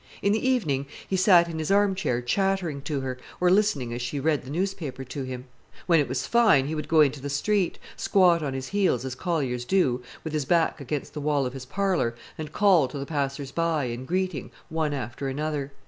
[0.23, 4.19] In the evening he sat in his armchair chattering to her, or listening as she
[4.19, 5.45] read the newspaper to him.
[5.85, 9.13] When it was fine, he would go into the street, squat on his heels as
[9.13, 13.05] colliers do, with his back against the wall of his parlour, and call to the
[13.05, 15.71] passers by, in greeting, one after another.